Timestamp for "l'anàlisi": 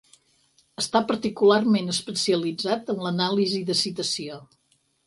3.09-3.65